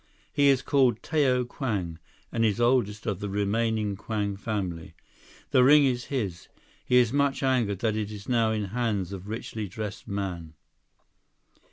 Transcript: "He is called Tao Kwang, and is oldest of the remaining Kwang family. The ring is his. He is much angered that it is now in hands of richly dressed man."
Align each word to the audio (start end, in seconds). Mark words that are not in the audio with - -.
"He 0.33 0.47
is 0.47 0.63
called 0.63 1.03
Tao 1.03 1.43
Kwang, 1.43 1.99
and 2.31 2.43
is 2.43 2.59
oldest 2.59 3.05
of 3.05 3.19
the 3.19 3.29
remaining 3.29 3.95
Kwang 3.95 4.35
family. 4.35 4.95
The 5.51 5.63
ring 5.63 5.85
is 5.85 6.05
his. 6.05 6.47
He 6.83 6.95
is 6.95 7.13
much 7.13 7.43
angered 7.43 7.77
that 7.81 7.95
it 7.95 8.09
is 8.09 8.27
now 8.27 8.49
in 8.51 8.63
hands 8.73 9.13
of 9.13 9.27
richly 9.27 9.67
dressed 9.67 10.07
man." 10.07 10.55